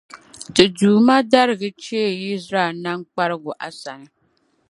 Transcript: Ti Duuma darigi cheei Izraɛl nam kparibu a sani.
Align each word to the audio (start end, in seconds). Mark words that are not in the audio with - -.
Ti 0.53 0.63
Duuma 0.77 1.15
darigi 1.31 1.69
cheei 1.83 2.21
Izraɛl 2.35 2.71
nam 2.83 2.99
kparibu 3.11 3.51
a 3.67 3.69
sani. 3.81 4.07